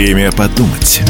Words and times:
Время 0.00 0.32
подумать. 0.32 1.02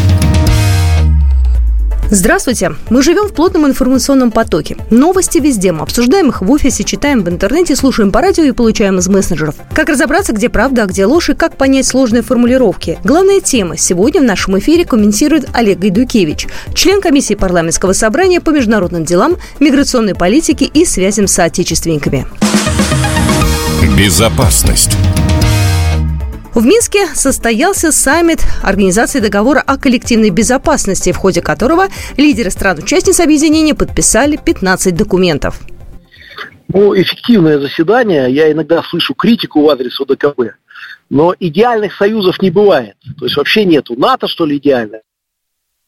Здравствуйте! 2.10 2.72
Мы 2.90 3.04
живем 3.04 3.28
в 3.28 3.32
плотном 3.32 3.68
информационном 3.68 4.32
потоке. 4.32 4.76
Новости 4.90 5.38
везде. 5.38 5.70
Мы 5.70 5.82
обсуждаем 5.82 6.30
их 6.30 6.42
в 6.42 6.50
офисе, 6.50 6.82
читаем 6.82 7.22
в 7.22 7.28
интернете, 7.28 7.76
слушаем 7.76 8.10
по 8.10 8.20
радио 8.20 8.42
и 8.42 8.50
получаем 8.50 8.98
из 8.98 9.06
мессенджеров. 9.06 9.54
Как 9.76 9.90
разобраться, 9.90 10.32
где 10.32 10.48
правда, 10.48 10.82
а 10.82 10.86
где 10.86 11.06
ложь 11.06 11.30
и 11.30 11.34
как 11.34 11.56
понять 11.56 11.86
сложные 11.86 12.22
формулировки? 12.22 12.98
Главная 13.04 13.40
тема 13.40 13.76
сегодня 13.76 14.22
в 14.22 14.24
нашем 14.24 14.58
эфире 14.58 14.84
комментирует 14.84 15.48
Олег 15.52 15.78
Гайдукевич, 15.78 16.48
член 16.74 17.00
комиссии 17.00 17.34
парламентского 17.34 17.92
собрания 17.92 18.40
по 18.40 18.50
международным 18.50 19.04
делам, 19.04 19.36
миграционной 19.60 20.16
политике 20.16 20.64
и 20.64 20.84
связям 20.84 21.28
с 21.28 21.34
соотечественниками. 21.34 22.26
Безопасность. 23.96 24.96
В 26.54 26.66
Минске 26.66 27.06
состоялся 27.14 27.92
саммит 27.92 28.40
Организации 28.62 29.20
договора 29.20 29.62
о 29.64 29.78
коллективной 29.78 30.30
безопасности, 30.30 31.12
в 31.12 31.16
ходе 31.16 31.42
которого 31.42 31.86
лидеры 32.16 32.50
стран-участниц 32.50 33.20
объединения 33.20 33.74
подписали 33.74 34.36
15 34.36 34.96
документов. 34.96 35.60
Ну, 36.66 36.94
эффективное 37.00 37.60
заседание. 37.60 38.32
Я 38.32 38.50
иногда 38.50 38.82
слышу 38.82 39.14
критику 39.14 39.62
в 39.62 39.70
адрес 39.70 40.00
ОДКБ. 40.00 40.56
Но 41.08 41.34
идеальных 41.38 41.94
союзов 41.94 42.42
не 42.42 42.50
бывает. 42.50 42.96
То 43.18 43.26
есть 43.26 43.36
вообще 43.36 43.64
нету. 43.64 43.94
НАТО, 43.96 44.26
что 44.26 44.44
ли, 44.44 44.56
идеальное? 44.56 45.02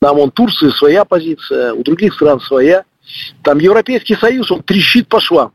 Там 0.01 0.21
он 0.21 0.31
Турции 0.31 0.71
своя 0.71 1.05
позиция, 1.05 1.73
у 1.73 1.83
других 1.83 2.15
стран 2.15 2.41
своя. 2.41 2.85
Там 3.43 3.59
Европейский 3.59 4.15
Союз, 4.15 4.51
он 4.53 4.63
трещит 4.63 5.09
по 5.09 5.21
швам. 5.21 5.53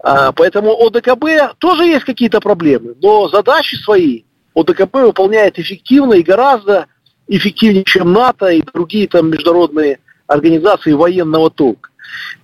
А, 0.00 0.32
поэтому 0.32 0.72
ОДКБ 0.72 1.58
тоже 1.58 1.84
есть 1.84 2.04
какие-то 2.04 2.40
проблемы, 2.40 2.94
но 3.00 3.28
задачи 3.28 3.76
свои 3.76 4.24
ОДКБ 4.54 4.94
выполняет 4.94 5.58
эффективно 5.58 6.14
и 6.14 6.22
гораздо 6.22 6.86
эффективнее, 7.26 7.84
чем 7.84 8.12
НАТО 8.12 8.48
и 8.48 8.62
другие 8.62 9.06
там 9.08 9.30
международные 9.30 10.00
организации 10.26 10.92
военного 10.92 11.50
толка. 11.50 11.90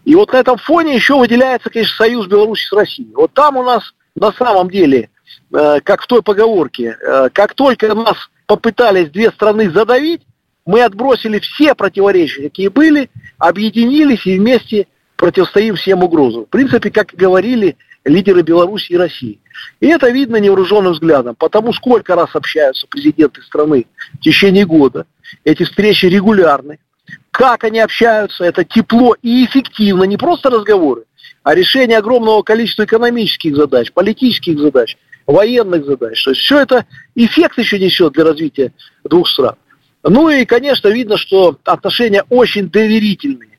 И 0.04 0.14
вот 0.14 0.32
на 0.32 0.38
этом 0.38 0.58
фоне 0.58 0.94
еще 0.94 1.18
выделяется, 1.18 1.70
конечно, 1.70 1.96
союз 1.96 2.26
Беларуси 2.26 2.66
с 2.66 2.72
Россией. 2.72 3.12
Вот 3.14 3.32
там 3.32 3.56
у 3.56 3.62
нас 3.62 3.94
на 4.14 4.32
самом 4.32 4.70
деле, 4.70 5.10
э, 5.52 5.80
как 5.82 6.02
в 6.02 6.06
той 6.06 6.22
поговорке, 6.22 6.96
э, 7.00 7.28
как 7.32 7.54
только 7.54 7.94
нас 7.94 8.16
попытались 8.46 9.10
две 9.10 9.30
страны 9.30 9.70
задавить, 9.70 10.22
мы 10.66 10.82
отбросили 10.82 11.40
все 11.40 11.74
противоречия, 11.74 12.44
какие 12.44 12.68
были, 12.68 13.10
объединились 13.38 14.26
и 14.26 14.38
вместе 14.38 14.86
противостоим 15.16 15.76
всем 15.76 16.02
угрозам. 16.02 16.44
В 16.44 16.48
принципе, 16.48 16.90
как 16.90 17.12
и 17.12 17.16
говорили 17.16 17.76
лидеры 18.04 18.42
Беларуси 18.42 18.92
и 18.92 18.96
России. 18.96 19.40
И 19.80 19.86
это 19.86 20.10
видно 20.10 20.36
невооруженным 20.36 20.92
взглядом, 20.92 21.34
потому 21.36 21.72
сколько 21.72 22.14
раз 22.14 22.30
общаются 22.34 22.86
президенты 22.86 23.42
страны 23.42 23.86
в 24.14 24.20
течение 24.20 24.66
года. 24.66 25.06
Эти 25.44 25.64
встречи 25.64 26.06
регулярны. 26.06 26.78
Как 27.30 27.64
они 27.64 27.80
общаются, 27.80 28.44
это 28.44 28.64
тепло 28.64 29.16
и 29.22 29.44
эффективно, 29.44 30.04
не 30.04 30.16
просто 30.16 30.50
разговоры, 30.50 31.04
а 31.42 31.54
решение 31.54 31.98
огромного 31.98 32.42
количества 32.42 32.84
экономических 32.84 33.56
задач, 33.56 33.92
политических 33.92 34.58
задач, 34.58 34.96
военных 35.26 35.84
задач. 35.84 36.22
То 36.22 36.30
есть 36.30 36.42
все 36.42 36.60
это 36.60 36.86
эффект 37.14 37.58
еще 37.58 37.78
несет 37.78 38.12
для 38.12 38.24
развития 38.24 38.72
двух 39.04 39.28
стран. 39.28 39.56
Ну 40.02 40.28
и, 40.28 40.44
конечно, 40.44 40.88
видно, 40.88 41.16
что 41.16 41.58
отношения 41.64 42.24
очень 42.28 42.68
доверительные 42.68 43.53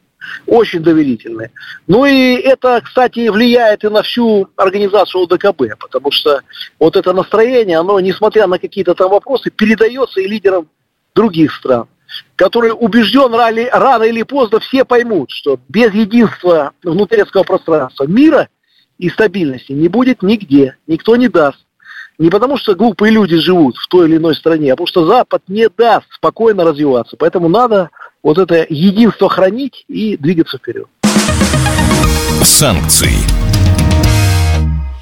очень 0.45 0.81
доверительные. 0.81 1.51
Ну 1.87 2.05
и 2.05 2.35
это, 2.35 2.81
кстати, 2.83 3.27
влияет 3.29 3.83
и 3.83 3.89
на 3.89 4.03
всю 4.03 4.49
организацию 4.55 5.23
ОДКБ, 5.23 5.77
потому 5.79 6.11
что 6.11 6.41
вот 6.79 6.95
это 6.95 7.13
настроение, 7.13 7.79
оно, 7.79 7.99
несмотря 7.99 8.47
на 8.47 8.59
какие-то 8.59 8.93
там 8.93 9.11
вопросы, 9.11 9.49
передается 9.49 10.21
и 10.21 10.27
лидерам 10.27 10.67
других 11.13 11.53
стран, 11.53 11.87
которые 12.35 12.73
убежден 12.73 13.33
рано, 13.33 13.69
рано 13.71 14.03
или 14.03 14.23
поздно 14.23 14.59
все 14.59 14.85
поймут, 14.85 15.31
что 15.31 15.59
без 15.69 15.93
единства 15.93 16.71
внутреннего 16.83 17.43
пространства 17.43 18.05
мира 18.05 18.49
и 18.97 19.09
стабильности 19.09 19.71
не 19.71 19.87
будет 19.87 20.21
нигде, 20.21 20.77
никто 20.87 21.15
не 21.15 21.27
даст. 21.27 21.59
Не 22.17 22.29
потому, 22.29 22.57
что 22.57 22.75
глупые 22.75 23.11
люди 23.11 23.35
живут 23.35 23.75
в 23.75 23.87
той 23.89 24.07
или 24.07 24.15
иной 24.15 24.35
стране, 24.35 24.71
а 24.71 24.75
потому 24.75 24.87
что 24.87 25.05
Запад 25.05 25.43
не 25.49 25.67
даст 25.67 26.07
спокойно 26.13 26.63
развиваться. 26.63 27.17
Поэтому 27.17 27.49
надо 27.49 27.89
вот 28.25 28.39
это 28.39 28.65
единство 28.67 29.29
хранить 29.29 29.85
и 29.87 30.17
двигаться 30.17 30.57
вперед. 30.57 30.87
Санкции. 32.43 33.13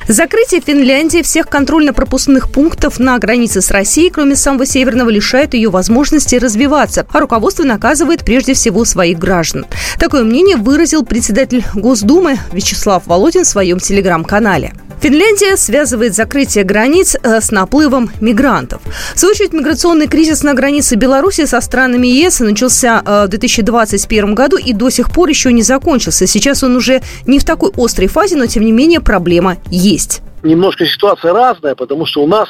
Закрытие 0.10 0.60
Финляндии 0.60 1.22
всех 1.22 1.48
контрольно-пропускных 1.48 2.52
пунктов 2.52 3.00
на 3.00 3.18
границе 3.20 3.62
с 3.62 3.72
Россией, 3.72 4.10
кроме 4.10 4.36
самого 4.36 4.66
Северного, 4.66 5.10
лишает 5.10 5.54
ее 5.54 5.70
возможности 5.70 6.36
развиваться, 6.36 7.08
а 7.10 7.20
руководство 7.22 7.64
наказывает 7.64 8.26
прежде 8.26 8.54
всего 8.54 8.84
своих 8.84 9.18
граждан. 9.18 9.66
Такое 9.98 10.26
мнение 10.26 10.58
выразил 10.58 11.06
председатель 11.06 11.64
Госдумы 11.74 12.38
Вячеслав 12.52 13.08
Володин 13.08 13.46
в 13.46 13.48
своем 13.48 13.80
телеграм-канале. 13.80 14.74
Финляндия 15.04 15.58
связывает 15.58 16.14
закрытие 16.14 16.64
границ 16.64 17.18
э, 17.22 17.42
с 17.42 17.52
наплывом 17.52 18.10
мигрантов. 18.22 18.82
В 19.14 19.20
свою 19.20 19.34
очередь, 19.34 19.52
миграционный 19.52 20.08
кризис 20.08 20.44
на 20.44 20.54
границе 20.54 20.96
Беларуси 20.96 21.44
со 21.46 21.60
странами 21.60 22.08
ЕС 22.08 22.40
начался 22.40 23.04
э, 23.06 23.26
в 23.26 23.28
2021 23.28 24.34
году 24.34 24.56
и 24.56 24.72
до 24.72 24.90
сих 24.90 25.12
пор 25.12 25.28
еще 25.28 25.52
не 25.52 25.62
закончился. 25.62 26.26
Сейчас 26.26 26.64
он 26.64 26.78
уже 26.78 27.02
не 27.28 27.40
в 27.40 27.44
такой 27.44 27.72
острой 27.76 28.08
фазе, 28.08 28.38
но 28.38 28.46
тем 28.46 28.64
не 28.64 28.72
менее 28.72 29.02
проблема 29.02 29.58
есть. 29.70 30.22
Немножко 30.42 30.86
ситуация 30.86 31.34
разная, 31.34 31.76
потому 31.76 32.06
что 32.06 32.24
у 32.24 32.28
нас, 32.28 32.48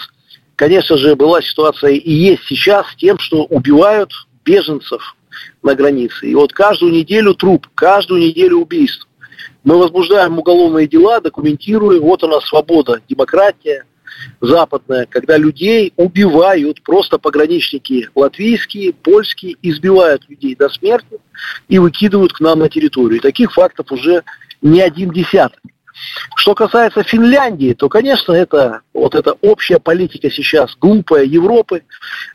конечно 0.55 0.95
же, 0.95 1.15
была 1.15 1.41
ситуация 1.41 1.93
и 1.93 2.11
есть 2.11 2.43
сейчас 2.45 2.85
тем, 2.99 3.17
что 3.17 3.45
убивают 3.45 4.11
беженцев 4.45 5.15
на 5.63 5.73
границе. 5.73 6.27
И 6.27 6.35
вот 6.35 6.53
каждую 6.53 6.91
неделю 6.91 7.33
труп, 7.33 7.65
каждую 7.73 8.21
неделю 8.21 8.57
убийство. 8.57 9.09
Мы 9.63 9.77
возбуждаем 9.77 10.37
уголовные 10.37 10.87
дела, 10.87 11.21
документируем. 11.21 12.01
Вот 12.01 12.23
она 12.23 12.39
свобода, 12.41 13.01
демократия 13.07 13.85
западная, 14.41 15.05
когда 15.09 15.37
людей 15.37 15.93
убивают, 15.97 16.81
просто 16.83 17.17
пограничники 17.17 18.09
латвийские, 18.15 18.93
польские, 18.93 19.55
избивают 19.61 20.27
людей 20.29 20.55
до 20.55 20.69
смерти 20.69 21.19
и 21.67 21.79
выкидывают 21.79 22.33
к 22.33 22.39
нам 22.39 22.59
на 22.59 22.69
территорию. 22.69 23.19
И 23.19 23.21
таких 23.21 23.53
фактов 23.53 23.91
уже 23.91 24.23
не 24.61 24.81
один 24.81 25.11
десяток. 25.11 25.59
Что 26.35 26.55
касается 26.55 27.03
Финляндии, 27.03 27.73
то, 27.73 27.89
конечно, 27.89 28.33
это 28.33 28.81
вот 28.93 29.15
эта 29.15 29.33
общая 29.41 29.79
политика 29.79 30.29
сейчас 30.29 30.75
глупая 30.79 31.23
Европы. 31.23 31.83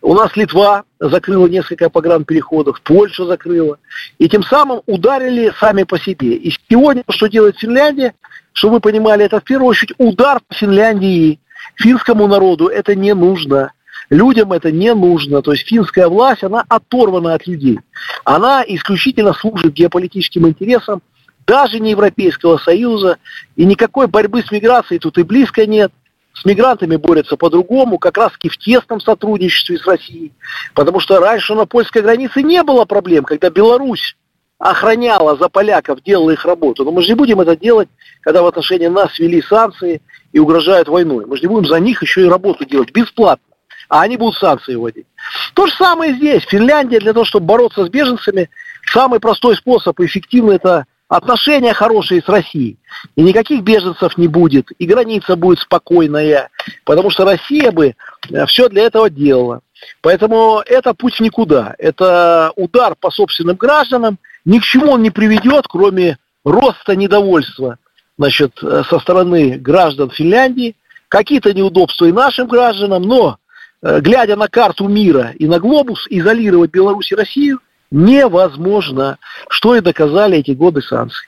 У 0.02 0.14
нас 0.14 0.36
Литва 0.36 0.84
закрыла 1.00 1.46
несколько 1.46 1.90
погранпереходов, 1.90 2.80
Польша 2.82 3.24
закрыла. 3.26 3.78
И 4.18 4.28
тем 4.28 4.42
самым 4.42 4.82
ударили 4.86 5.52
сами 5.58 5.82
по 5.82 5.98
себе. 5.98 6.34
И 6.34 6.54
сегодня, 6.70 7.02
что 7.08 7.26
делает 7.26 7.58
Финляндия, 7.58 8.14
чтобы 8.52 8.74
вы 8.74 8.80
понимали, 8.80 9.24
это 9.24 9.40
в 9.40 9.44
первую 9.44 9.68
очередь 9.68 9.94
удар 9.98 10.40
по 10.46 10.54
Финляндии. 10.54 11.40
Финскому 11.76 12.26
народу 12.26 12.68
это 12.68 12.94
не 12.94 13.14
нужно. 13.14 13.72
Людям 14.10 14.52
это 14.52 14.72
не 14.72 14.94
нужно. 14.94 15.42
То 15.42 15.52
есть 15.52 15.66
финская 15.66 16.08
власть, 16.08 16.42
она 16.42 16.64
оторвана 16.68 17.34
от 17.34 17.46
людей. 17.46 17.78
Она 18.24 18.64
исключительно 18.66 19.32
служит 19.32 19.74
геополитическим 19.74 20.48
интересам 20.48 21.02
даже 21.48 21.80
не 21.80 21.90
Европейского 21.92 22.58
Союза, 22.58 23.16
и 23.56 23.64
никакой 23.64 24.06
борьбы 24.06 24.42
с 24.42 24.52
миграцией 24.52 25.00
тут 25.00 25.16
и 25.16 25.22
близко 25.22 25.66
нет. 25.66 25.90
С 26.34 26.44
мигрантами 26.44 26.94
борются 26.96 27.36
по-другому, 27.36 27.98
как 27.98 28.18
раз 28.18 28.32
таки 28.32 28.48
в 28.48 28.58
тесном 28.58 29.00
сотрудничестве 29.00 29.78
с 29.78 29.86
Россией. 29.86 30.32
Потому 30.74 31.00
что 31.00 31.18
раньше 31.18 31.54
на 31.54 31.64
польской 31.64 32.02
границе 32.02 32.42
не 32.42 32.62
было 32.62 32.84
проблем, 32.84 33.24
когда 33.24 33.50
Беларусь 33.50 34.14
охраняла 34.58 35.36
за 35.36 35.48
поляков, 35.48 36.02
делала 36.02 36.30
их 36.30 36.44
работу. 36.44 36.84
Но 36.84 36.92
мы 36.92 37.02
же 37.02 37.08
не 37.08 37.14
будем 37.14 37.40
это 37.40 37.56
делать, 37.56 37.88
когда 38.20 38.42
в 38.42 38.46
отношении 38.46 38.86
нас 38.86 39.18
ввели 39.18 39.40
санкции 39.42 40.02
и 40.32 40.38
угрожают 40.38 40.88
войной. 40.88 41.24
Мы 41.26 41.36
же 41.36 41.42
не 41.42 41.48
будем 41.48 41.66
за 41.66 41.80
них 41.80 42.02
еще 42.02 42.22
и 42.22 42.28
работу 42.28 42.66
делать 42.66 42.92
бесплатно. 42.92 43.42
А 43.88 44.02
они 44.02 44.18
будут 44.18 44.38
санкции 44.38 44.74
вводить. 44.74 45.06
То 45.54 45.66
же 45.66 45.72
самое 45.74 46.12
здесь. 46.12 46.42
Финляндия 46.44 47.00
для 47.00 47.14
того, 47.14 47.24
чтобы 47.24 47.46
бороться 47.46 47.86
с 47.86 47.88
беженцами, 47.88 48.50
самый 48.92 49.18
простой 49.18 49.56
способ 49.56 49.98
и 49.98 50.04
эффективный 50.04 50.56
это 50.56 50.84
отношения 51.08 51.72
хорошие 51.72 52.22
с 52.22 52.28
Россией. 52.28 52.78
И 53.16 53.22
никаких 53.22 53.62
беженцев 53.62 54.16
не 54.18 54.28
будет, 54.28 54.70
и 54.78 54.86
граница 54.86 55.36
будет 55.36 55.58
спокойная, 55.58 56.50
потому 56.84 57.10
что 57.10 57.24
Россия 57.24 57.72
бы 57.72 57.94
э, 58.30 58.46
все 58.46 58.68
для 58.68 58.82
этого 58.82 59.08
делала. 59.08 59.60
Поэтому 60.02 60.62
это 60.64 60.92
путь 60.94 61.20
никуда. 61.20 61.74
Это 61.78 62.52
удар 62.56 62.94
по 62.98 63.10
собственным 63.10 63.56
гражданам. 63.56 64.18
Ни 64.44 64.58
к 64.58 64.64
чему 64.64 64.92
он 64.92 65.02
не 65.02 65.10
приведет, 65.10 65.66
кроме 65.68 66.18
роста 66.44 66.96
недовольства 66.96 67.78
значит, 68.18 68.52
э, 68.62 68.82
со 68.88 68.98
стороны 68.98 69.58
граждан 69.58 70.10
Финляндии. 70.10 70.76
Какие-то 71.08 71.54
неудобства 71.54 72.04
и 72.04 72.12
нашим 72.12 72.48
гражданам, 72.48 73.02
но 73.02 73.38
э, 73.80 74.00
глядя 74.00 74.36
на 74.36 74.48
карту 74.48 74.88
мира 74.88 75.32
и 75.38 75.46
на 75.46 75.58
глобус, 75.58 76.06
изолировать 76.10 76.70
Беларусь 76.70 77.12
и 77.12 77.14
Россию 77.14 77.60
невозможно, 77.90 79.18
что 79.48 79.76
и 79.76 79.80
доказали 79.80 80.38
эти 80.38 80.52
годы 80.52 80.82
санкций. 80.82 81.26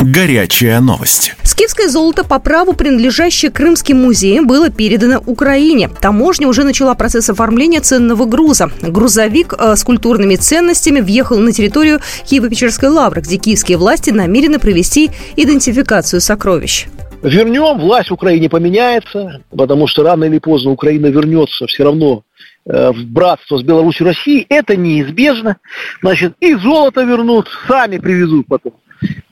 Горячая 0.00 0.80
новость. 0.80 1.34
Скифское 1.42 1.88
золото 1.88 2.24
по 2.24 2.38
праву, 2.38 2.72
принадлежащее 2.72 3.50
Крымским 3.50 3.98
музеям, 3.98 4.46
было 4.46 4.70
передано 4.70 5.22
Украине. 5.26 5.90
Таможня 6.00 6.48
уже 6.48 6.64
начала 6.64 6.94
процесс 6.94 7.28
оформления 7.28 7.80
ценного 7.80 8.24
груза. 8.24 8.70
Грузовик 8.80 9.52
э, 9.58 9.76
с 9.76 9.84
культурными 9.84 10.36
ценностями 10.36 11.00
въехал 11.00 11.38
на 11.38 11.52
территорию 11.52 12.00
Киево-Печерской 12.24 12.88
лавры, 12.88 13.20
где 13.20 13.36
киевские 13.36 13.76
власти 13.76 14.08
намерены 14.08 14.58
провести 14.58 15.10
идентификацию 15.36 16.22
сокровищ. 16.22 16.86
Вернем, 17.22 17.78
власть 17.78 18.08
в 18.08 18.14
Украине 18.14 18.48
поменяется, 18.48 19.42
потому 19.54 19.86
что 19.86 20.02
рано 20.02 20.24
или 20.24 20.38
поздно 20.38 20.70
Украина 20.70 21.08
вернется 21.08 21.66
все 21.66 21.84
равно 21.84 22.22
в 22.64 23.04
братство 23.04 23.58
с 23.58 23.62
Беларусью 23.62 24.06
Россией. 24.06 24.46
Это 24.48 24.76
неизбежно. 24.76 25.56
Значит, 26.02 26.34
и 26.40 26.54
золото 26.54 27.02
вернут, 27.02 27.48
сами 27.66 27.98
привезут 27.98 28.46
потом. 28.46 28.74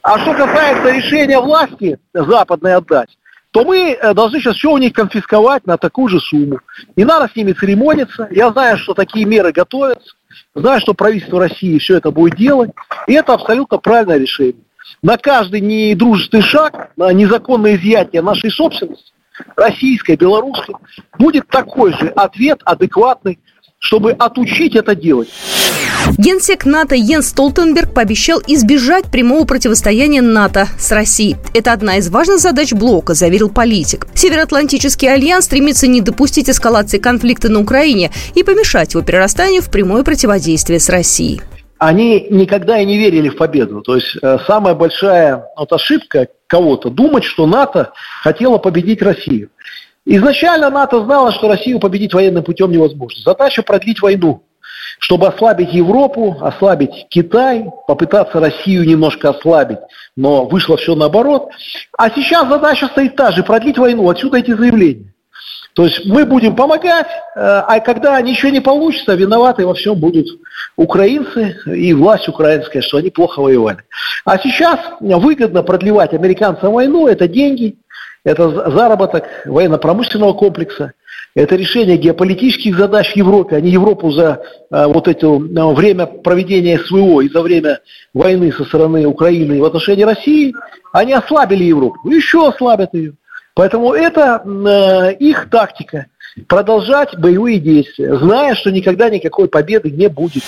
А 0.03 0.19
что 0.19 0.33
касается 0.35 0.91
решения 0.91 1.39
власти 1.39 1.99
западной 2.15 2.75
отдать, 2.75 3.11
то 3.51 3.65
мы 3.65 3.93
э, 3.93 4.15
должны 4.15 4.41
сейчас 4.41 4.57
все 4.57 4.71
у 4.71 4.79
них 4.79 4.93
конфисковать 4.93 5.67
на 5.67 5.79
такую 5.79 6.09
же 6.09 6.21
сумму. 6.21 6.61
Не 6.97 7.05
надо 7.05 7.31
с 7.33 7.37
ними 7.37 7.53
церемониться. 7.53 8.29
Я 8.31 8.51
знаю, 8.51 8.79
что 8.79 8.95
такие 8.95 9.25
меры 9.25 9.53
готовятся. 9.53 10.15
Знаю, 10.55 10.81
что 10.81 10.95
правительство 10.95 11.41
России 11.41 11.79
все 11.79 11.97
это 11.97 12.11
будет 12.11 12.37
делать. 12.37 12.71
И 13.07 13.15
это 13.15 13.35
абсолютно 13.35 13.79
правильное 13.79 14.19
решение. 14.19 14.63
На 15.03 15.17
каждый 15.17 15.61
недружественный 15.61 16.43
шаг, 16.43 16.91
на 16.97 17.13
незаконное 17.13 17.77
изъятие 17.77 18.23
нашей 18.23 18.51
собственности, 18.51 19.13
российской, 19.57 20.17
белорусской, 20.17 20.75
будет 21.19 21.49
такой 21.49 21.93
же 21.93 22.09
ответ 22.09 22.61
адекватный, 22.65 23.39
чтобы 23.79 24.13
отучить 24.13 24.75
это 24.75 24.95
делать. 24.95 25.29
Генсек 26.17 26.65
НАТО 26.65 26.95
Йенс 26.95 27.29
Столтенберг 27.29 27.93
пообещал 27.93 28.41
избежать 28.47 29.07
прямого 29.11 29.45
противостояния 29.45 30.23
НАТО 30.23 30.67
с 30.79 30.91
Россией. 30.91 31.37
Это 31.55 31.73
одна 31.73 31.97
из 31.97 32.09
важных 32.09 32.39
задач 32.39 32.73
блока, 32.73 33.15
заверил 33.15 33.51
политик. 33.51 34.07
Североатлантический 34.15 35.13
альянс 35.13 35.45
стремится 35.45 35.87
не 35.87 36.01
допустить 36.01 36.49
эскалации 36.49 36.99
конфликта 36.99 37.49
на 37.49 37.61
Украине 37.61 38.11
и 38.35 38.43
помешать 38.43 38.95
его 38.95 39.05
перерастанию 39.05 39.63
в 39.63 39.71
прямое 39.71 40.03
противодействие 40.03 40.81
с 40.81 40.89
Россией 40.89 41.41
они 41.79 42.27
никогда 42.31 42.81
и 42.81 42.85
не 42.85 42.99
верили 42.99 43.29
в 43.29 43.37
победу. 43.37 43.83
То 43.83 43.95
есть 43.95 44.17
э, 44.21 44.39
самая 44.47 44.75
большая 44.75 45.45
вот, 45.57 45.73
ошибка 45.73 46.27
кого-то 46.49 46.91
думать, 46.91 47.25
что 47.25 47.47
НАТО 47.47 47.93
хотела 48.23 48.59
победить 48.59 49.01
Россию. 49.03 49.51
Изначально 50.05 50.71
НАТО 50.71 51.05
знало, 51.05 51.33
что 51.33 51.49
Россию 51.49 51.79
победить 51.79 52.15
военным 52.15 52.43
путем 52.43 52.73
невозможно. 52.73 53.23
Задача 53.25 53.63
продлить 53.63 54.03
войну 54.03 54.43
чтобы 55.01 55.29
ослабить 55.29 55.73
Европу, 55.73 56.37
ослабить 56.41 57.07
Китай, 57.09 57.65
попытаться 57.87 58.41
Россию 58.41 58.85
немножко 58.85 59.31
ослабить, 59.31 59.79
но 60.17 60.45
вышло 60.45 60.77
все 60.77 60.95
наоборот. 60.95 61.51
А 61.97 62.11
сейчас 62.11 62.49
задача 62.49 62.89
стоит 62.89 63.17
та 63.17 63.31
же, 63.31 63.43
продлить 63.43 63.79
войну, 63.79 64.09
отсюда 64.09 64.39
эти 64.39 64.53
заявления. 64.53 65.15
То 65.79 65.85
есть 65.85 66.07
мы 66.07 66.25
будем 66.25 66.57
помогать, 66.57 67.07
э, 67.07 67.41
а 67.41 67.79
когда 67.79 68.21
ничего 68.21 68.51
не 68.51 68.59
получится, 68.59 69.15
виноваты 69.15 69.65
во 69.65 69.75
всем 69.75 69.95
будут 69.95 70.27
украинцы 70.75 71.57
и 71.67 71.95
власть 71.95 72.27
украинская, 72.27 72.83
что 72.83 72.97
они 72.97 73.11
плохо 73.11 73.41
воевали. 73.41 73.79
А 74.25 74.39
сейчас 74.39 74.81
выгодно 74.99 75.63
продлевать 75.63 76.15
американцам 76.15 76.73
войну, 76.73 77.07
это 77.07 77.29
деньги, 77.29 77.77
это 78.25 78.51
заработок 78.73 79.27
военно-промышленного 79.45 80.33
комплекса, 80.33 80.95
это 81.37 81.55
решение 81.55 81.97
геополитических 81.97 82.77
задач 82.77 83.13
в 83.13 83.17
Европе. 83.17 83.55
Они 83.55 83.71
Европу 83.71 84.11
за 84.11 84.43
э, 84.73 84.85
вот 84.87 85.07
это 85.07 85.29
э, 85.29 85.75
время 85.75 86.07
проведения 86.07 86.81
СВО 86.81 87.21
и 87.21 87.29
за 87.29 87.41
время 87.41 87.79
войны 88.13 88.51
со 88.51 88.65
стороны 88.65 89.07
Украины 89.07 89.61
в 89.61 89.65
отношении 89.65 90.03
России, 90.03 90.53
они 90.93 91.13
ослабили 91.13 91.63
Европу. 91.63 92.11
Еще 92.11 92.49
ослабят 92.49 92.95
ее. 92.95 93.15
Поэтому 93.59 93.93
это 93.93 94.41
э, 94.45 95.15
их 95.15 95.51
тактика 95.51 96.07
продолжать 96.47 97.19
боевые 97.19 97.59
действия, 97.59 98.17
зная, 98.17 98.55
что 98.55 98.71
никогда 98.71 99.11
никакой 99.11 99.49
победы 99.49 99.91
не 99.91 100.09
будет. 100.09 100.45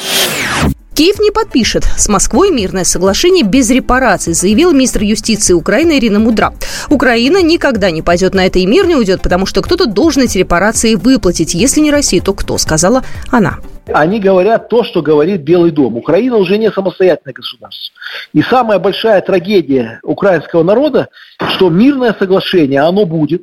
Киев 0.94 1.18
не 1.18 1.32
подпишет 1.32 1.82
с 1.96 2.08
Москвой 2.08 2.52
мирное 2.52 2.84
соглашение 2.84 3.42
без 3.42 3.68
репараций, 3.70 4.32
заявил 4.32 4.70
министр 4.70 5.02
юстиции 5.02 5.54
Украины 5.54 5.98
Ирина 5.98 6.20
Мудра. 6.20 6.54
Украина 6.88 7.42
никогда 7.42 7.90
не 7.90 8.02
пойдет 8.02 8.32
на 8.32 8.46
это 8.46 8.60
и 8.60 8.66
мир 8.66 8.86
не 8.86 8.94
уйдет, 8.94 9.22
потому 9.22 9.44
что 9.44 9.60
кто-то 9.60 9.86
должен 9.86 10.22
эти 10.22 10.38
репарации 10.38 10.94
выплатить. 10.94 11.52
Если 11.54 11.80
не 11.80 11.90
Россия, 11.90 12.22
то 12.22 12.32
кто, 12.32 12.58
сказала 12.58 13.02
она. 13.28 13.58
Они 13.92 14.20
говорят 14.20 14.68
то, 14.68 14.84
что 14.84 15.02
говорит 15.02 15.42
Белый 15.42 15.70
дом. 15.70 15.96
Украина 15.96 16.36
уже 16.36 16.58
не 16.58 16.70
самостоятельное 16.70 17.34
государство. 17.34 17.94
И 18.32 18.42
самая 18.42 18.78
большая 18.78 19.20
трагедия 19.20 20.00
украинского 20.02 20.62
народа, 20.62 21.08
что 21.54 21.70
мирное 21.70 22.14
соглашение, 22.18 22.80
оно 22.80 23.04
будет, 23.04 23.42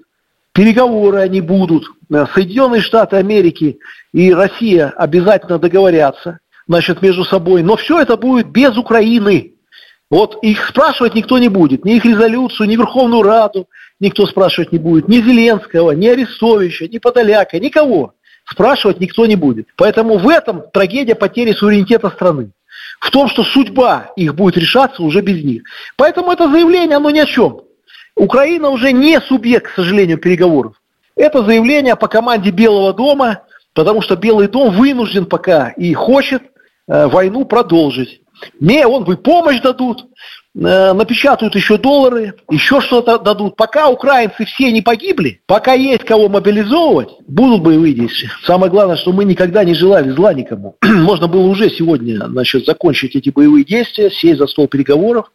переговоры 0.54 1.20
они 1.20 1.42
будут, 1.42 1.86
Соединенные 2.34 2.82
Штаты 2.82 3.18
Америки 3.18 3.80
и 4.14 4.34
Россия 4.34 4.94
обязательно 4.96 5.60
договорятся, 5.60 6.40
значит, 6.68 7.02
между 7.02 7.26
собой. 7.26 7.64
Но 7.64 7.76
все 7.76 8.00
это 8.00 8.18
будет 8.18 8.48
без 8.48 8.78
Украины. 8.78 9.54
Вот 10.10 10.38
их 10.42 10.66
спрашивать 10.68 11.16
никто 11.16 11.38
не 11.38 11.50
будет. 11.50 11.84
Ни 11.84 11.98
их 11.98 12.06
резолюцию, 12.06 12.70
ни 12.70 12.78
Верховную 12.78 13.24
Раду 13.24 13.68
никто 14.00 14.26
спрашивать 14.26 14.72
не 14.72 14.80
будет. 14.80 15.08
Ни 15.08 15.22
Зеленского, 15.22 15.92
ни 15.92 16.08
Арестовича, 16.08 16.88
ни 16.88 16.98
Подоляка, 16.98 17.60
никого. 17.60 18.14
Спрашивать 18.50 19.00
никто 19.00 19.26
не 19.26 19.36
будет. 19.36 19.68
Поэтому 19.76 20.18
в 20.18 20.28
этом 20.28 20.64
трагедия 20.72 21.16
потери 21.16 21.52
суверенитета 21.52 22.10
страны. 22.10 22.52
В 23.00 23.12
том, 23.12 23.28
что 23.28 23.44
судьба 23.44 24.12
их 24.16 24.36
будет 24.36 24.58
решаться 24.58 25.04
уже 25.04 25.22
без 25.22 25.44
них. 25.44 25.64
Поэтому 25.98 26.32
это 26.32 26.50
заявление, 26.50 26.98
оно 26.98 27.10
ни 27.10 27.20
о 27.20 27.26
чем. 27.26 27.62
Украина 28.16 28.70
уже 28.70 28.92
не 28.92 29.20
субъект, 29.22 29.72
к 29.72 29.76
сожалению, 29.76 30.18
переговоров. 30.18 30.74
Это 31.16 31.44
заявление 31.44 31.96
по 31.96 32.08
команде 32.08 32.52
Белого 32.52 32.94
дома, 32.94 33.44
потому 33.74 34.02
что 34.02 34.16
Белый 34.16 34.48
дом 34.48 34.72
вынужден 34.72 35.26
пока 35.26 35.70
и 35.70 35.94
хочет 35.94 36.42
Э, 36.88 37.08
войну 37.08 37.46
продолжить. 37.46 38.22
Не, 38.60 38.88
он 38.88 39.04
бы 39.04 39.18
помощь 39.18 39.60
дадут, 39.60 40.06
напечатают 40.58 41.56
еще 41.56 41.78
доллары, 41.78 42.34
еще 42.50 42.82
что-то 42.82 43.20
дадут. 43.20 43.56
Пока 43.56 43.90
украинцы 43.90 44.46
все 44.46 44.72
не 44.72 44.82
погибли, 44.82 45.40
пока 45.46 45.74
есть 45.74 46.04
кого 46.04 46.30
мобилизовывать, 46.30 47.10
будут 47.28 47.62
боевые 47.62 47.94
действия. 47.94 48.32
Самое 48.44 48.72
главное, 48.72 48.96
что 48.96 49.14
мы 49.14 49.24
никогда 49.24 49.64
не 49.64 49.76
желали 49.76 50.10
зла 50.10 50.34
никому. 50.34 50.76
Можно 50.84 51.28
было 51.28 51.48
уже 51.48 51.70
сегодня 51.70 52.26
значит, 52.26 52.66
закончить 52.66 53.16
эти 53.16 53.30
боевые 53.30 53.64
действия, 53.66 54.10
сесть 54.10 54.40
за 54.40 54.48
стол 54.48 54.68
переговоров. 54.68 55.32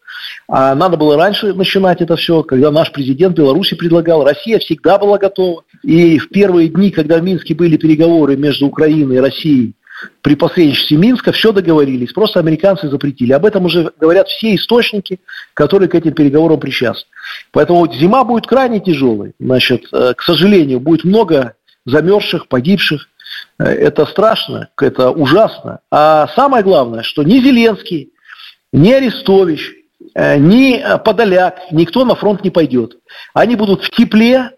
А 0.49 0.75
надо 0.75 0.97
было 0.97 1.17
раньше 1.17 1.53
начинать 1.53 2.01
это 2.01 2.17
все, 2.17 2.43
когда 2.43 2.71
наш 2.73 2.91
президент 2.91 3.37
Беларуси 3.37 3.77
предлагал. 3.77 4.25
Россия 4.25 4.59
всегда 4.59 4.99
была 4.99 5.19
готова. 5.19 5.63
И 5.85 6.19
в 6.19 6.31
первые 6.31 6.69
дни, 6.69 6.91
когда 6.91 7.19
в 7.19 7.23
Минске 7.23 7.55
были 7.55 7.77
переговоры 7.77 8.37
между 8.37 8.67
Украиной 8.67 9.17
и 9.17 9.21
Россией, 9.21 9.75
при 10.23 10.35
посредничестве 10.35 10.97
Минска 10.97 11.33
все 11.33 11.53
договорились, 11.53 12.13
просто 12.13 12.41
американцы 12.41 12.89
запретили. 12.89 13.33
Об 13.33 13.45
этом 13.45 13.65
уже 13.65 13.93
говорят 13.99 14.29
все 14.29 14.55
источники, 14.55 15.21
которые 15.55 15.89
к 15.89 15.95
этим 15.95 16.13
переговорам 16.13 16.61
причастны. 16.61 17.09
Поэтому 17.51 17.93
зима 17.93 18.25
будет 18.25 18.47
крайне 18.47 18.81
тяжелой. 18.81 19.33
Значит, 19.39 19.85
э, 19.93 20.15
к 20.17 20.23
сожалению, 20.23 20.81
будет 20.81 21.05
много 21.05 21.55
замерзших, 21.85 22.49
погибших. 22.49 23.09
Э, 23.59 23.65
это 23.65 24.07
страшно, 24.07 24.69
это 24.81 25.11
ужасно. 25.11 25.81
А 25.91 26.29
самое 26.35 26.63
главное, 26.63 27.03
что 27.03 27.23
ни 27.23 27.41
Зеленский, 27.41 28.11
ни 28.73 28.93
Арестович, 28.93 29.73
э, 30.15 30.39
ни 30.39 30.83
Подоляк, 31.05 31.59
никто 31.71 32.05
на 32.05 32.15
фронт 32.15 32.45
не 32.45 32.51
пойдет. 32.51 32.97
Они 33.35 33.57
будут 33.57 33.83
в 33.83 33.91
тепле, 33.91 34.51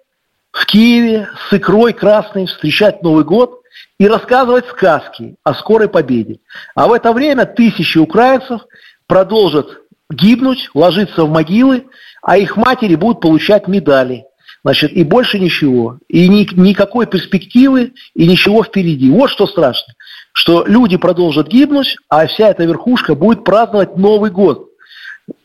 в 0.52 0.66
Киеве, 0.66 1.28
с 1.48 1.52
икрой 1.52 1.92
красной 1.92 2.46
встречать 2.46 3.02
Новый 3.02 3.24
год– 3.24 3.60
и 3.98 4.08
рассказывать 4.08 4.66
сказки 4.68 5.36
о 5.44 5.54
скорой 5.54 5.88
победе. 5.88 6.40
А 6.74 6.88
в 6.88 6.92
это 6.92 7.12
время 7.12 7.46
тысячи 7.46 7.98
украинцев 7.98 8.62
продолжат 9.06 9.68
гибнуть, 10.10 10.70
ложиться 10.74 11.24
в 11.24 11.30
могилы, 11.30 11.86
а 12.22 12.36
их 12.36 12.56
матери 12.56 12.94
будут 12.94 13.20
получать 13.20 13.68
медали. 13.68 14.24
Значит, 14.64 14.92
и 14.92 15.04
больше 15.04 15.38
ничего. 15.38 15.98
И 16.08 16.26
ни, 16.26 16.48
никакой 16.58 17.06
перспективы, 17.06 17.92
и 18.14 18.26
ничего 18.26 18.64
впереди. 18.64 19.10
Вот 19.10 19.30
что 19.30 19.46
страшно. 19.46 19.92
Что 20.32 20.64
люди 20.66 20.96
продолжат 20.96 21.48
гибнуть, 21.48 21.96
а 22.08 22.26
вся 22.26 22.48
эта 22.48 22.64
верхушка 22.64 23.14
будет 23.14 23.44
праздновать 23.44 23.96
Новый 23.96 24.30
год. 24.30 24.70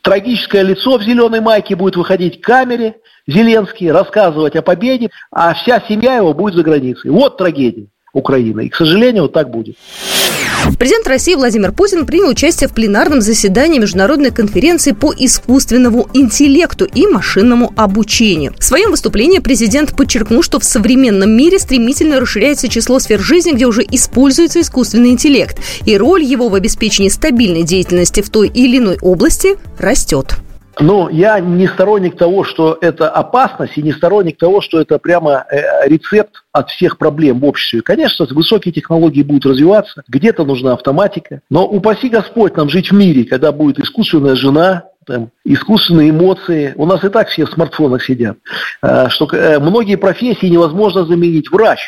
Трагическое 0.02 0.62
лицо 0.64 0.98
в 0.98 1.04
зеленой 1.04 1.42
майке 1.42 1.76
будет 1.76 1.98
выходить 1.98 2.42
к 2.42 2.46
камере, 2.46 2.96
Зеленский, 3.28 3.92
рассказывать 3.92 4.56
о 4.56 4.62
победе, 4.62 5.10
а 5.32 5.54
вся 5.54 5.84
семья 5.88 6.16
его 6.16 6.34
будет 6.34 6.56
за 6.56 6.64
границей. 6.64 7.12
Вот 7.12 7.38
трагедия. 7.38 7.88
Украины. 8.14 8.66
И, 8.66 8.70
к 8.70 8.76
сожалению, 8.76 9.24
вот 9.24 9.34
так 9.34 9.50
будет. 9.50 9.76
Президент 10.78 11.08
России 11.08 11.36
Владимир 11.36 11.72
Путин 11.72 12.06
принял 12.06 12.30
участие 12.30 12.68
в 12.68 12.74
пленарном 12.74 13.22
заседании 13.22 13.80
Международной 13.80 14.32
конференции 14.32 14.92
по 14.92 15.14
искусственному 15.18 16.10
интеллекту 16.14 16.86
и 16.86 17.08
машинному 17.08 17.74
обучению. 17.76 18.54
В 18.58 18.64
своем 18.64 18.92
выступлении 18.92 19.40
президент 19.40 19.96
подчеркнул, 19.96 20.44
что 20.44 20.60
в 20.60 20.64
современном 20.64 21.32
мире 21.32 21.60
стремительно 21.60 22.20
расширяется 22.20 22.68
число 22.68 23.00
сфер 23.00 23.20
жизни, 23.20 23.52
где 23.52 23.66
уже 23.66 23.84
используется 23.90 24.62
искусственный 24.62 25.12
интеллект, 25.12 25.58
и 25.86 25.98
роль 25.98 26.24
его 26.24 26.50
в 26.50 26.56
обеспечении 26.56 27.10
стабильной 27.10 27.64
деятельности 27.64 28.22
в 28.22 28.30
той 28.30 28.50
или 28.50 28.78
иной 28.78 28.98
области 29.02 29.58
растет 29.78 30.36
Но 30.80 31.10
я 31.10 31.40
не 31.40 31.68
сторонник 31.68 32.18
того, 32.18 32.44
что 32.44 32.78
это 32.80 33.10
опасность, 33.10 33.78
и 33.78 33.82
не 33.82 33.92
сторонник 33.92 34.38
того, 34.38 34.62
что 34.62 34.80
это 34.80 34.98
прямо 34.98 35.46
э, 35.52 35.88
рецепт 35.90 36.44
от 36.54 36.70
всех 36.70 36.98
проблем 36.98 37.40
в 37.40 37.46
обществе. 37.46 37.82
Конечно, 37.82 38.26
высокие 38.30 38.74
технологии 38.74 39.22
будут 39.22 39.46
развиваться, 39.46 40.04
где-то 40.08 40.46
нужна 40.46 40.74
автоматика, 40.74 41.42
но 41.50 41.68
упаси 41.68 42.08
Господь 42.08 42.56
нам 42.56 42.70
жить 42.70 42.92
в 42.92 42.96
мире, 42.96 43.26
когда 43.26 43.52
будет 43.52 43.80
искусственная 43.80 44.36
жена, 44.36 44.86
там, 45.06 45.32
искусственные 45.44 46.12
эмоции. 46.12 46.74
У 46.78 46.86
нас 46.86 47.04
и 47.04 47.10
так 47.10 47.28
все 47.28 47.46
в 47.46 47.52
смартфонах 47.52 48.04
сидят. 48.04 48.38
Э, 48.82 49.10
что 49.10 49.28
э, 49.34 49.60
многие 49.60 49.98
профессии 49.98 50.48
невозможно 50.48 51.06
заменить. 51.06 51.52
Врач. 51.52 51.80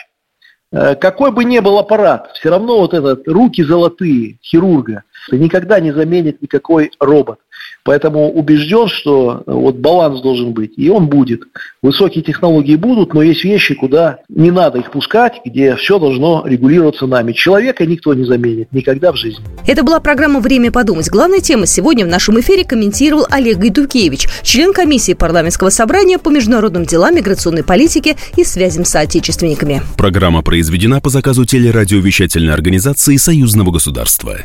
Какой 0.72 1.32
бы 1.32 1.44
ни 1.44 1.60
был 1.60 1.80
аппарат, 1.80 2.32
все 2.34 2.50
равно 2.50 2.78
вот 2.78 2.94
этот 2.94 3.28
руки 3.28 3.62
золотые 3.62 4.38
хирурга 4.42 5.04
никогда 5.30 5.82
не 5.82 5.92
заменит 5.92 6.42
никакой 6.42 6.92
робот. 7.00 7.40
Поэтому 7.84 8.32
убежден, 8.32 8.88
что 8.88 9.44
э, 9.46 9.52
вот 9.52 9.78
баланс 9.78 10.22
должен 10.22 10.54
быть, 10.54 10.74
и 10.78 10.90
он 10.90 11.08
будет. 11.08 11.42
Высокие 11.82 12.24
технологии 12.24 12.76
будут, 12.76 13.14
но 13.14 13.24
есть 13.24 13.44
вещи, 13.44 13.74
куда 13.74 14.20
не 14.30 14.52
надо 14.52 14.80
их 14.80 14.92
пускать, 14.92 15.42
где 15.44 15.76
все 15.76 15.98
должно 15.98 16.44
регулироваться 16.46 17.08
нами. 17.08 17.32
Человека 17.32 17.86
никто 17.86 18.14
не 18.14 18.24
заменит 18.24 18.72
никогда 18.72 19.12
в 19.12 19.16
жизни. 19.16 19.44
Это 19.66 19.84
была 19.84 20.00
программа 20.00 20.40
«Время 20.40 20.72
подумать». 20.72 21.10
Главная 21.10 21.40
тема 21.40 21.66
сегодня 21.66 22.06
в 22.06 22.10
нашем 22.10 22.40
эфире 22.40 22.64
комментировал 22.64 23.26
Олег 23.30 23.58
Гайдукевич, 23.58 24.28
член 24.44 24.74
комиссии 24.74 25.14
парламентского 25.14 25.70
собрания 25.70 26.20
по 26.20 26.30
международным 26.30 26.86
делам, 26.86 27.16
миграционной 27.16 27.64
политике 27.64 28.16
и 28.38 28.44
связям 28.44 28.86
с 28.86 28.90
соотечественниками. 28.90 29.82
Программа 29.98 30.44
произведена 30.44 31.02
по 31.02 31.10
заказу 31.10 31.46
телерадиовещательной 31.46 32.54
организации 32.54 33.18
Союзного 33.18 33.72
государства. 33.72 34.38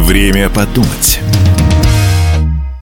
Время 0.00 0.48
подумать. 0.48 1.20